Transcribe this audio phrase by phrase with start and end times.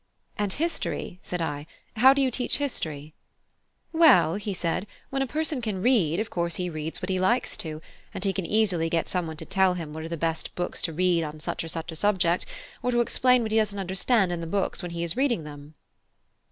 [0.35, 1.67] "And history?" said I;
[1.97, 3.13] "how do you teach history?"
[3.93, 7.55] "Well," said he, "when a person can read, of course he reads what he likes
[7.57, 10.81] to; and he can easily get someone to tell him what are the best books
[10.81, 12.47] to read on such or such a subject,
[12.81, 15.75] or to explain what he doesn't understand in the books when he is reading them."